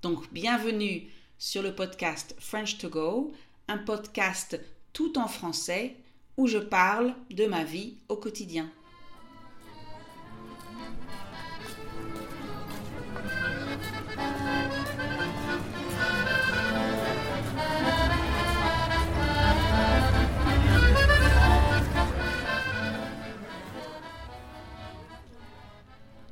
[0.00, 3.32] Donc, bienvenue sur le podcast French to Go,
[3.66, 4.60] un podcast
[4.92, 5.96] tout en français
[6.36, 8.70] où je parle de ma vie au quotidien.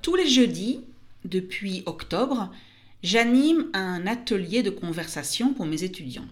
[0.03, 0.85] Tous les jeudis,
[1.25, 2.53] depuis octobre,
[3.03, 6.29] j'anime un atelier de conversation pour mes étudiants.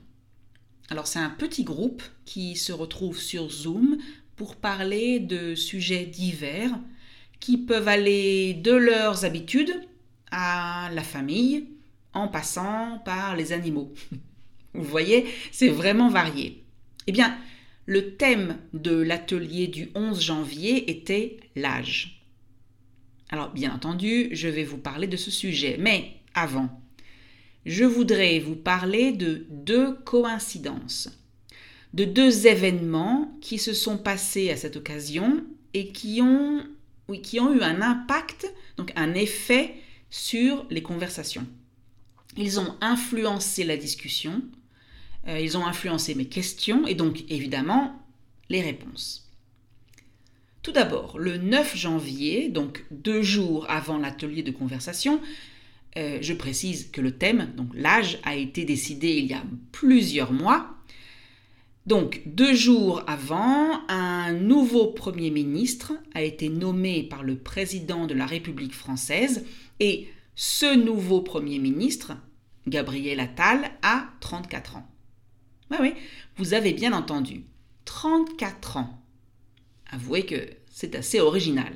[0.90, 3.98] Alors c'est un petit groupe qui se retrouve sur Zoom
[4.36, 6.78] pour parler de sujets divers
[7.40, 9.74] qui peuvent aller de leurs habitudes
[10.30, 11.68] à la famille
[12.12, 13.92] en passant par les animaux.
[14.74, 16.64] Vous voyez, c'est vraiment varié.
[17.06, 17.36] Eh bien,
[17.86, 22.24] le thème de l'atelier du 11 janvier était l'âge.
[23.30, 26.80] Alors, bien entendu, je vais vous parler de ce sujet, mais avant,
[27.66, 31.08] je voudrais vous parler de deux coïncidences,
[31.94, 36.64] de deux événements qui se sont passés à cette occasion et qui ont,
[37.08, 39.74] oui, qui ont eu un impact, donc un effet
[40.10, 41.46] sur les conversations.
[42.36, 44.42] Ils ont influencé la discussion,
[45.28, 48.00] euh, ils ont influencé mes questions et donc évidemment
[48.50, 49.30] les réponses.
[50.62, 55.20] Tout d'abord, le 9 janvier, donc deux jours avant l'atelier de conversation,
[55.96, 60.32] euh, je précise que le thème, donc l'âge, a été décidé il y a plusieurs
[60.32, 60.70] mois.
[61.86, 68.14] Donc, deux jours avant, un nouveau Premier ministre a été nommé par le président de
[68.14, 69.44] la République française
[69.80, 72.16] et ce nouveau Premier ministre,
[72.66, 74.88] Gabriel Attal, a 34 ans.
[75.70, 75.94] Oui, oui,
[76.36, 77.44] vous avez bien entendu,
[77.84, 79.02] 34 ans.
[79.90, 81.72] Avouez que c'est assez original.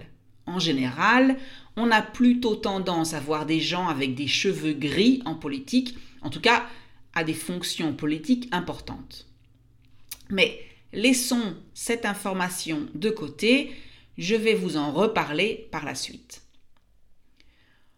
[0.48, 1.36] En général,
[1.76, 6.30] on a plutôt tendance à voir des gens avec des cheveux gris en politique, en
[6.30, 6.66] tout cas
[7.14, 9.26] à des fonctions politiques importantes.
[10.30, 10.58] Mais
[10.92, 13.72] laissons cette information de côté,
[14.16, 16.42] je vais vous en reparler par la suite.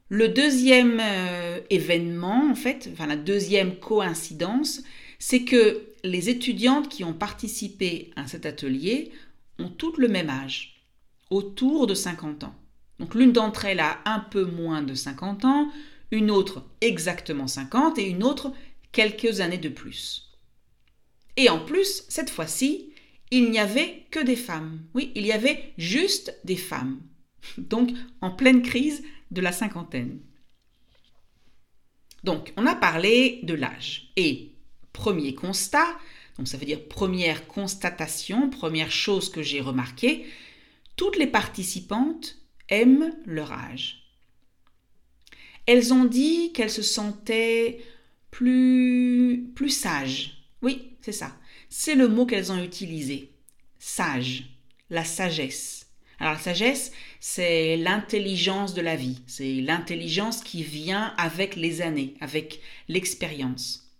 [0.08, 4.82] Le deuxième euh, événement, en fait, enfin la deuxième coïncidence,
[5.20, 9.12] c'est que les étudiantes qui ont participé à cet atelier
[9.60, 10.79] ont toutes le même âge,
[11.30, 12.54] autour de 50 ans.
[12.98, 15.72] Donc l'une d'entre elles a un peu moins de 50 ans,
[16.10, 18.52] une autre exactement 50 et une autre
[18.92, 20.32] quelques années de plus.
[21.36, 22.92] Et en plus, cette fois-ci,
[23.30, 24.82] il n'y avait que des femmes.
[24.94, 27.00] Oui, il y avait juste des femmes.
[27.58, 30.20] Donc en pleine crise de la cinquantaine.
[32.24, 34.12] Donc on a parlé de l'âge.
[34.16, 34.52] Et
[34.92, 35.86] premier constat,
[36.36, 40.26] donc ça veut dire première constatation, première chose que j'ai remarquée,
[41.00, 42.36] toutes les participantes
[42.68, 44.02] aiment leur âge.
[45.64, 47.80] Elles ont dit qu'elles se sentaient
[48.30, 50.44] plus plus sages.
[50.60, 51.34] Oui, c'est ça.
[51.70, 53.30] C'est le mot qu'elles ont utilisé.
[53.78, 54.44] Sage,
[54.90, 55.86] la sagesse.
[56.18, 62.12] Alors la sagesse, c'est l'intelligence de la vie, c'est l'intelligence qui vient avec les années,
[62.20, 63.90] avec l'expérience.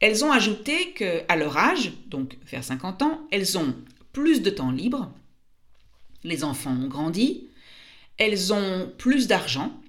[0.00, 3.74] Elles ont ajouté qu'à leur âge, donc vers 50 ans, elles ont
[4.12, 5.14] plus de temps libre,
[6.24, 7.48] les enfants ont grandi,
[8.16, 9.80] elles ont plus d'argent,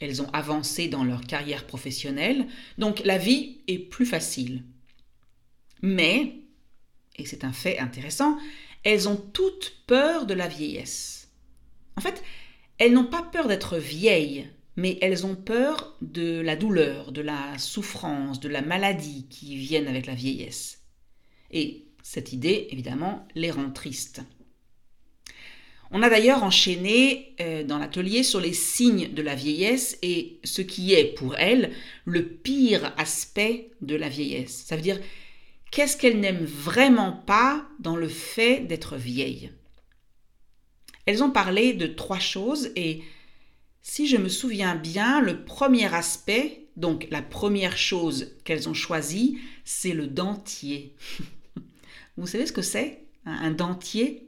[0.00, 2.46] elles ont avancé dans leur carrière professionnelle,
[2.78, 4.64] donc la vie est plus facile.
[5.82, 6.40] Mais,
[7.16, 8.36] et c'est un fait intéressant,
[8.84, 11.30] elles ont toutes peur de la vieillesse.
[11.96, 12.22] En fait,
[12.78, 17.56] elles n'ont pas peur d'être vieilles, mais elles ont peur de la douleur, de la
[17.56, 20.82] souffrance, de la maladie qui viennent avec la vieillesse.
[21.50, 24.22] Et cette idée, évidemment, les rend tristes.
[25.90, 30.62] On a d'ailleurs enchaîné euh, dans l'atelier sur les signes de la vieillesse et ce
[30.62, 31.72] qui est pour elles
[32.04, 34.64] le pire aspect de la vieillesse.
[34.66, 35.00] Ça veut dire
[35.70, 39.52] qu'est-ce qu'elles n'aiment vraiment pas dans le fait d'être vieille?
[41.06, 43.02] Elles ont parlé de trois choses et
[43.80, 49.38] si je me souviens bien, le premier aspect, donc la première chose qu'elles ont choisie,
[49.64, 50.96] c'est le dentier.
[52.16, 53.04] Vous savez ce que c'est?
[53.24, 54.25] Un dentier?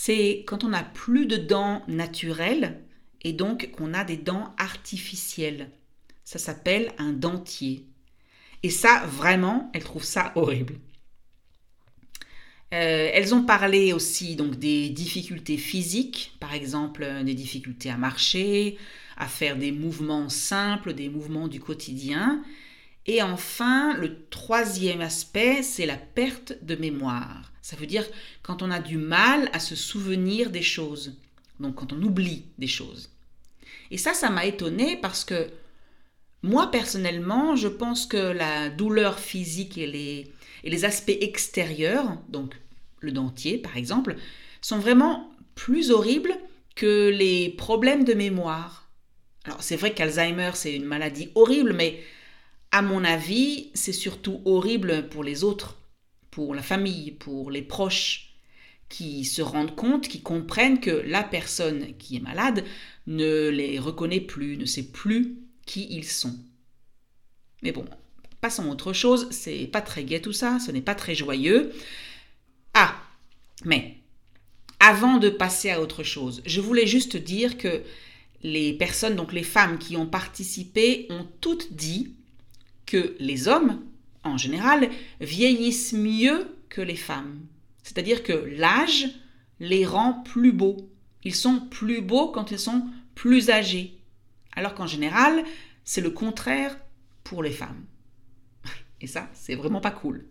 [0.00, 2.80] C'est quand on n'a plus de dents naturelles
[3.22, 5.70] et donc qu'on a des dents artificielles.
[6.22, 7.84] Ça s'appelle un dentier.
[8.62, 10.74] Et ça, vraiment, elles trouvent ça horrible.
[12.72, 17.96] Euh, elles ont parlé aussi donc des difficultés physiques, par exemple euh, des difficultés à
[17.96, 18.78] marcher,
[19.16, 22.44] à faire des mouvements simples, des mouvements du quotidien.
[23.08, 27.50] Et enfin, le troisième aspect, c'est la perte de mémoire.
[27.62, 28.04] Ça veut dire
[28.42, 31.16] quand on a du mal à se souvenir des choses,
[31.58, 33.10] donc quand on oublie des choses.
[33.90, 35.48] Et ça, ça m'a étonné parce que
[36.42, 40.30] moi, personnellement, je pense que la douleur physique et les,
[40.62, 42.54] et les aspects extérieurs, donc
[43.00, 44.16] le dentier par exemple,
[44.60, 46.36] sont vraiment plus horribles
[46.76, 48.90] que les problèmes de mémoire.
[49.44, 52.02] Alors c'est vrai qu'Alzheimer c'est une maladie horrible, mais
[52.70, 55.78] à mon avis c'est surtout horrible pour les autres,
[56.30, 58.28] pour la famille, pour les proches,
[58.88, 62.64] qui se rendent compte, qui comprennent que la personne qui est malade
[63.06, 65.36] ne les reconnaît plus, ne sait plus
[65.66, 66.36] qui ils sont.
[67.62, 67.84] Mais bon,
[68.40, 71.72] passons à autre chose, c'est pas très gai tout ça, ce n'est pas très joyeux.
[72.74, 72.96] Ah,
[73.64, 73.96] mais
[74.80, 77.82] avant de passer à autre chose, je voulais juste dire que
[78.42, 82.14] les personnes, donc les femmes qui ont participé, ont toutes dit
[82.88, 83.82] que les hommes,
[84.24, 84.90] en général,
[85.20, 87.40] vieillissent mieux que les femmes.
[87.82, 89.06] C'est-à-dire que l'âge
[89.60, 90.90] les rend plus beaux.
[91.24, 93.98] Ils sont plus beaux quand ils sont plus âgés.
[94.54, 95.44] Alors qu'en général,
[95.84, 96.76] c'est le contraire
[97.24, 97.84] pour les femmes.
[99.00, 100.26] Et ça, c'est vraiment pas cool.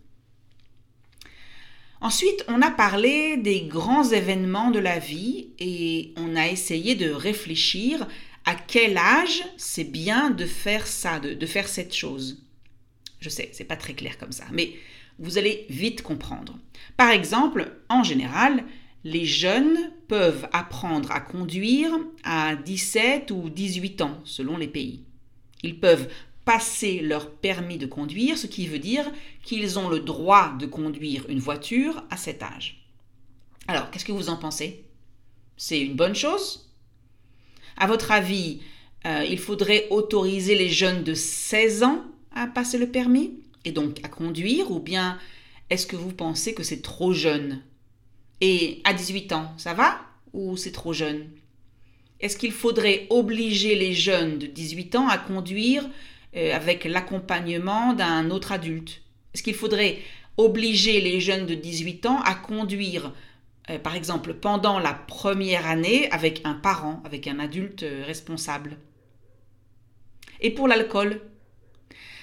[2.00, 7.09] Ensuite, on a parlé des grands événements de la vie et on a essayé de
[7.09, 8.07] réfléchir
[8.45, 12.47] à quel âge c'est bien de faire ça, de, de faire cette chose.
[13.28, 14.72] Je sais, c'est pas très clair comme ça, mais
[15.20, 16.58] vous allez vite comprendre.
[16.96, 18.64] Par exemple, en général,
[19.04, 21.92] les jeunes peuvent apprendre à conduire
[22.24, 25.04] à 17 ou 18 ans, selon les pays.
[25.62, 26.08] Ils peuvent
[26.46, 29.12] passer leur permis de conduire, ce qui veut dire
[29.44, 32.88] qu'ils ont le droit de conduire une voiture à cet âge.
[33.68, 34.86] Alors, qu'est-ce que vous en pensez?
[35.58, 36.72] C'est une bonne chose?
[37.76, 38.62] À votre avis,
[39.06, 43.34] euh, il faudrait autoriser les jeunes de 16 ans à passer le permis
[43.66, 45.20] et donc à conduire ou bien
[45.70, 47.62] est-ce que vous pensez que c'est trop jeune?
[48.40, 50.00] Et à 18 ans, ça va?
[50.34, 51.28] Ou c'est trop jeune?
[52.20, 55.88] Est-ce qu'il faudrait obliger les jeunes de 18 ans à conduire
[56.36, 59.02] euh, avec l'accompagnement d'un autre adulte?
[59.34, 59.98] Est-ce qu'il faudrait
[60.38, 63.14] obliger les jeunes de 18 ans à conduire,
[63.70, 68.78] euh, par exemple, pendant la première année avec un parent, avec un adulte euh, responsable?
[70.40, 71.22] Et pour l'alcool?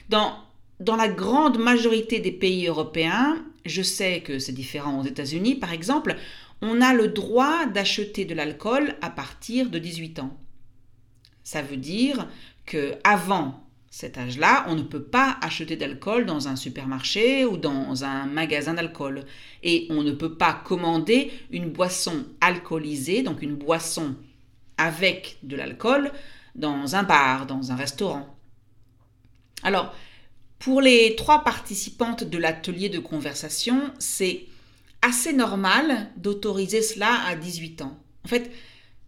[0.08, 0.36] Dans,
[0.80, 5.72] dans la grande majorité des pays européens, je sais que c'est différent aux États-Unis, par
[5.72, 6.16] exemple,
[6.60, 10.36] on a le droit d'acheter de l'alcool à partir de 18 ans.
[11.42, 12.28] Ça veut dire
[12.64, 18.02] que avant cet âge-là, on ne peut pas acheter d'alcool dans un supermarché ou dans
[18.02, 19.24] un magasin d'alcool.
[19.62, 24.16] Et on ne peut pas commander une boisson alcoolisée, donc une boisson
[24.78, 26.10] avec de l'alcool,
[26.56, 28.33] dans un bar, dans un restaurant.
[29.64, 29.94] Alors,
[30.58, 34.44] pour les trois participantes de l'atelier de conversation, c'est
[35.02, 37.98] assez normal d'autoriser cela à 18 ans.
[38.24, 38.50] En fait,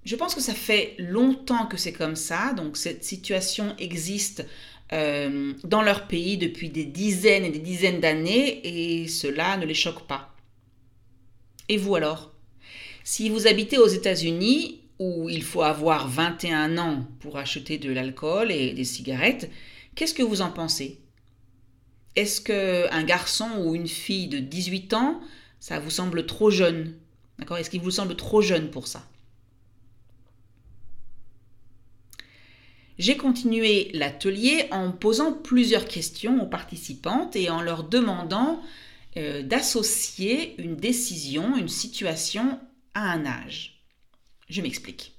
[0.04, 4.46] je pense que ça fait longtemps que c'est comme ça, donc cette situation existe
[4.92, 9.74] euh, dans leur pays depuis des dizaines et des dizaines d'années et cela ne les
[9.74, 10.34] choque pas.
[11.68, 12.32] Et vous alors?
[13.02, 18.50] Si vous habitez aux États-Unis, où il faut avoir 21 ans pour acheter de l'alcool
[18.50, 19.50] et des cigarettes,
[19.96, 21.00] qu'est-ce que vous en pensez?
[22.14, 25.20] Est-ce qu'un garçon ou une fille de 18 ans,
[25.58, 26.94] ça vous semble trop jeune?
[27.38, 27.58] D'accord?
[27.58, 29.06] Est-ce qu'il vous semble trop jeune pour ça?
[32.98, 38.62] J'ai continué l'atelier en posant plusieurs questions aux participantes et en leur demandant
[39.18, 42.58] euh, d'associer une décision, une situation
[42.94, 43.82] à un âge.
[44.48, 45.12] Je m'explique.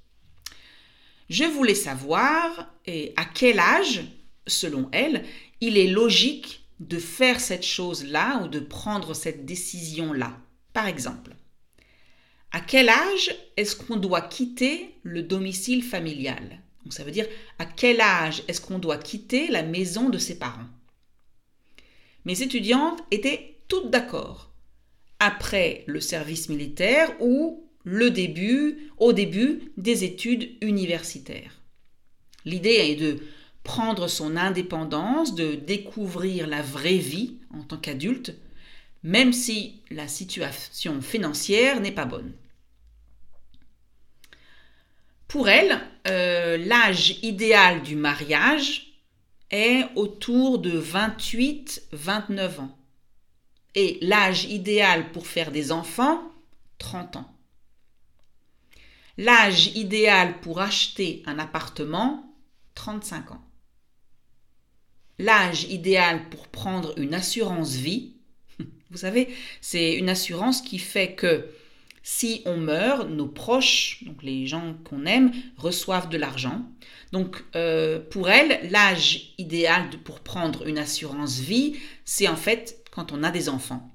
[1.30, 2.72] Je voulais savoir
[3.16, 4.02] à quel âge,
[4.48, 5.24] selon elle,
[5.60, 10.38] il est logique de faire cette chose-là ou de prendre cette décision-là.
[10.72, 11.34] Par exemple,
[12.52, 16.62] à quel âge est-ce qu'on doit quitter le domicile familial?
[16.84, 17.26] Donc ça veut dire
[17.58, 20.68] à quel âge est-ce qu'on doit quitter la maison de ses parents?
[22.24, 24.52] Mes étudiantes étaient toutes d'accord.
[25.18, 31.60] Après le service militaire ou le début, au début des études universitaires.
[32.44, 33.18] L'idée est de
[33.68, 38.34] prendre son indépendance, de découvrir la vraie vie en tant qu'adulte,
[39.02, 42.32] même si la situation financière n'est pas bonne.
[45.28, 48.94] Pour elle, euh, l'âge idéal du mariage
[49.50, 52.78] est autour de 28-29 ans.
[53.74, 56.22] Et l'âge idéal pour faire des enfants,
[56.78, 57.30] 30 ans.
[59.18, 62.34] L'âge idéal pour acheter un appartement,
[62.74, 63.44] 35 ans.
[65.18, 68.14] L'âge idéal pour prendre une assurance vie,
[68.90, 69.28] vous savez,
[69.60, 71.48] c'est une assurance qui fait que
[72.02, 76.64] si on meurt, nos proches, donc les gens qu'on aime, reçoivent de l'argent.
[77.12, 83.12] Donc euh, pour elle, l'âge idéal pour prendre une assurance vie, c'est en fait quand
[83.12, 83.92] on a des enfants.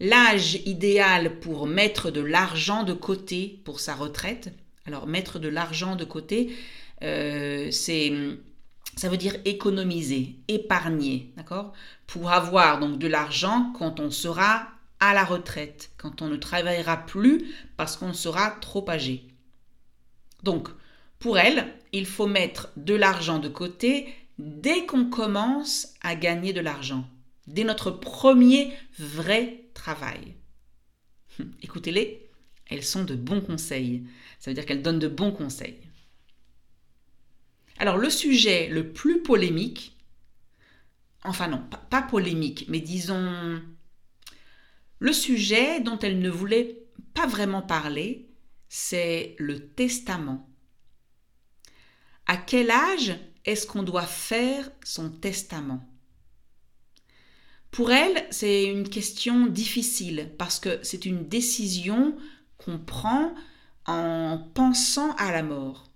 [0.00, 4.54] L'âge idéal pour mettre de l'argent de côté pour sa retraite.
[4.86, 6.54] Alors mettre de l'argent de côté,
[7.02, 8.12] euh, c'est
[8.96, 11.74] ça veut dire économiser, épargner, d'accord?
[12.06, 14.68] Pour avoir donc de l'argent quand on sera
[15.00, 19.26] à la retraite, quand on ne travaillera plus parce qu'on sera trop âgé.
[20.42, 20.68] Donc,
[21.18, 26.60] pour elle, il faut mettre de l'argent de côté dès qu'on commence à gagner de
[26.60, 27.06] l'argent,
[27.46, 30.34] dès notre premier vrai travail.
[31.62, 32.28] Écoutez-les,
[32.70, 34.04] elles sont de bons conseils.
[34.38, 35.78] Ça veut dire qu'elles donnent de bons conseils.
[37.78, 39.96] Alors le sujet le plus polémique,
[41.24, 43.60] enfin non, pas, polémique, mais disons
[44.98, 48.28] le sujet dont elle ne voulait pas vraiment parler,
[48.68, 50.48] c'est le testament.
[52.26, 53.14] À quel âge
[53.44, 55.86] est-ce qu'on doit faire son testament?
[57.70, 62.16] Pour elle, c'est une question difficile parce que c'est une décision
[62.56, 63.34] qu'on prend
[63.84, 65.90] en pensant à la mort.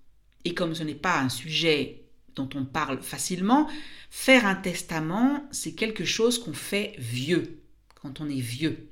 [0.45, 2.05] Et comme ce n'est pas un sujet
[2.35, 3.69] dont on parle facilement,
[4.11, 7.63] faire un testament, c'est quelque chose qu'on fait vieux,
[8.01, 8.89] quand on est vieux.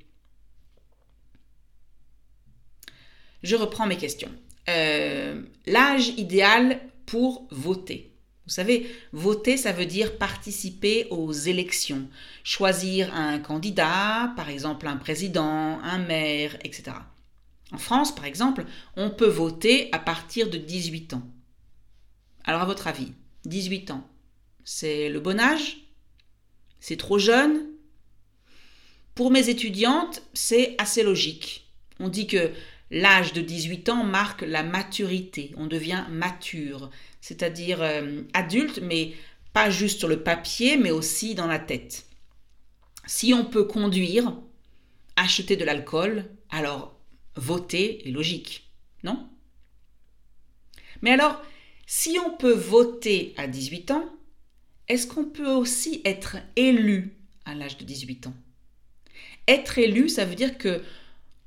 [3.42, 4.32] Je reprends mes questions.
[4.68, 8.12] Euh, l'âge idéal pour voter.
[8.46, 12.08] Vous savez, voter, ça veut dire participer aux élections,
[12.44, 16.92] choisir un candidat, par exemple un président, un maire, etc.
[17.72, 18.64] En France, par exemple,
[18.96, 21.22] on peut voter à partir de 18 ans.
[22.48, 23.12] Alors à votre avis,
[23.44, 24.08] 18 ans,
[24.64, 25.76] c'est le bon âge?
[26.80, 27.60] C'est trop jeune?
[29.14, 31.68] Pour mes étudiantes, c'est assez logique.
[32.00, 32.50] On dit que
[32.90, 36.90] l'âge de 18 ans marque la maturité, on devient mature,
[37.20, 39.12] c'est-à-dire euh, adulte, mais
[39.52, 42.06] pas juste sur le papier, mais aussi dans la tête.
[43.06, 44.32] Si on peut conduire,
[45.16, 46.98] acheter de l'alcool, alors
[47.36, 48.70] voter est logique,
[49.04, 49.28] non?
[51.02, 51.42] Mais alors,
[51.90, 54.04] si on peut voter à 18 ans,
[54.88, 57.16] est-ce qu'on peut aussi être élu
[57.46, 58.34] à l'âge de 18 ans?
[59.48, 60.82] Être élu, ça veut dire que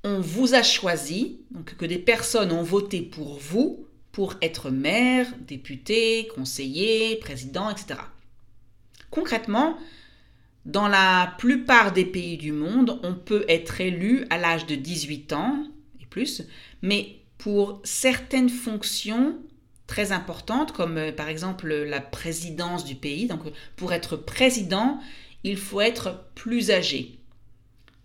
[0.04, 5.28] on vous a choisi, donc que des personnes ont voté pour vous pour être maire,
[5.48, 8.00] député, conseiller, président, etc.
[9.12, 9.78] Concrètement,
[10.66, 15.34] dans la plupart des pays du monde, on peut être élu à l'âge de 18
[15.34, 15.64] ans
[16.02, 16.42] et plus,
[16.82, 19.38] mais pour certaines fonctions
[19.92, 23.28] très importantes, comme euh, par exemple la présidence du pays.
[23.28, 23.42] Donc
[23.76, 25.02] pour être président,
[25.44, 27.20] il faut être plus âgé.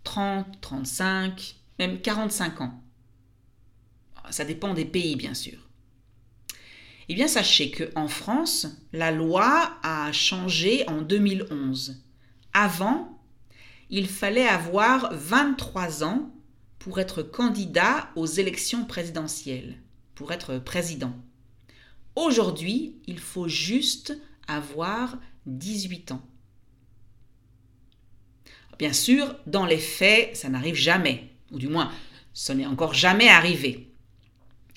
[0.03, 2.83] 30, 35, même 45 ans.
[4.31, 5.59] Ça dépend des pays, bien sûr.
[7.09, 12.03] Eh bien, sachez qu'en France, la loi a changé en 2011.
[12.53, 13.17] Avant,
[13.91, 16.35] il fallait avoir 23 ans
[16.81, 19.77] pour être candidat aux élections présidentielles,
[20.17, 21.15] pour être président.
[22.17, 24.19] Aujourd'hui, il faut juste
[24.49, 26.23] avoir 18 ans.
[28.79, 31.91] Bien sûr, dans les faits, ça n'arrive jamais, ou du moins,
[32.33, 33.91] ce n'est encore jamais arrivé.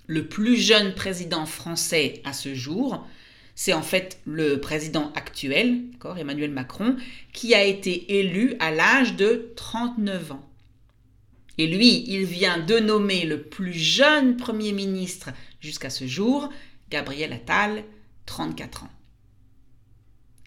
[0.08, 3.08] Le plus jeune président français à ce jour,
[3.56, 5.82] c'est en fait le président actuel,
[6.18, 6.96] Emmanuel Macron,
[7.34, 10.50] qui a été élu à l'âge de 39 ans.
[11.58, 16.50] Et lui, il vient de nommer le plus jeune Premier ministre jusqu'à ce jour,
[16.90, 17.84] Gabriel Attal,
[18.26, 18.90] 34 ans.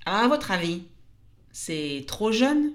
[0.04, 0.82] À votre avis,
[1.52, 2.72] c'est trop jeune?